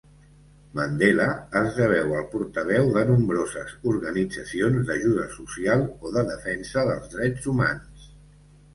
[0.77, 1.27] Mandela
[1.61, 8.15] esdevé el portaveu de nombroses organitzacions d'ajuda social o de defensa dels drets humans.